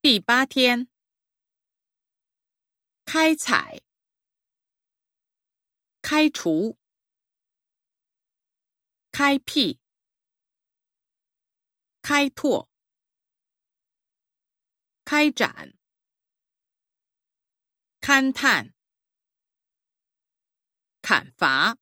[0.00, 0.88] 第八天，
[3.04, 3.82] 开采、
[6.00, 6.78] 开除、
[9.10, 9.80] 开辟、
[12.00, 12.70] 开拓、
[15.04, 15.74] 开展、
[18.00, 18.72] 勘探、
[21.02, 21.76] 砍伐、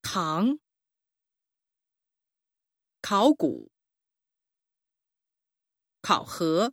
[0.00, 0.60] 扛、
[3.02, 3.72] 考古。
[6.08, 6.72] 考核，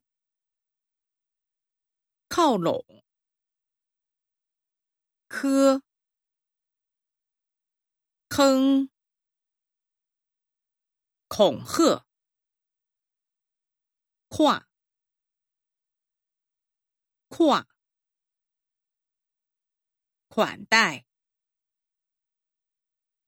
[2.29, 2.85] 靠拢，
[5.27, 5.81] 科，
[8.29, 8.89] 坑，
[11.27, 12.05] 恐吓，
[14.29, 14.65] 跨，
[17.27, 17.67] 跨，
[20.29, 21.05] 款待，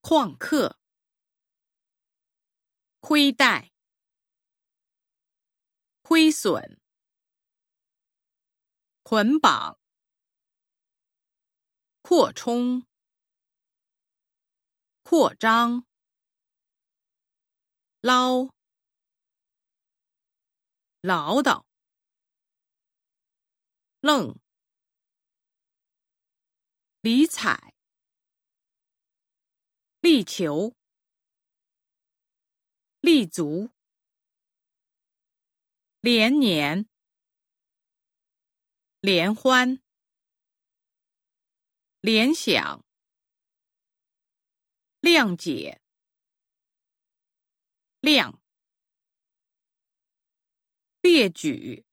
[0.00, 0.78] 旷课，
[3.00, 3.70] 亏待。
[6.08, 6.80] 亏损、
[9.02, 9.78] 捆绑、
[12.00, 12.86] 扩充、
[15.02, 15.86] 扩张、
[18.00, 18.48] 捞、
[21.02, 21.66] 唠叨、
[24.00, 24.40] 愣、
[27.02, 27.74] 理睬、
[30.00, 30.74] 力求、
[33.02, 33.77] 立足。
[36.00, 36.88] 连年，
[39.00, 39.82] 联欢，
[42.00, 42.84] 联想，
[45.00, 45.82] 谅解，
[48.00, 48.38] 谅，
[51.00, 51.84] 列举，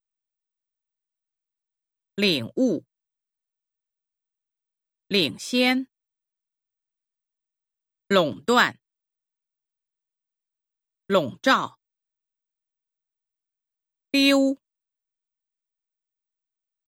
[2.14, 2.86] 领悟，
[5.08, 5.88] 领先，
[8.08, 8.80] 垄断，
[11.08, 11.80] 笼罩。
[14.16, 14.42] Piu.